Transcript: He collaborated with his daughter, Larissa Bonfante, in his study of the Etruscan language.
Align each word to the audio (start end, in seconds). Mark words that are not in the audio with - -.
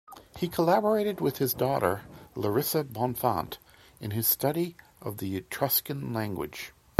He 0.35 0.47
collaborated 0.47 1.21
with 1.21 1.37
his 1.37 1.53
daughter, 1.53 2.01
Larissa 2.33 2.85
Bonfante, 2.85 3.59
in 3.99 4.09
his 4.09 4.27
study 4.27 4.75
of 4.99 5.17
the 5.17 5.37
Etruscan 5.37 6.11
language. 6.11 6.73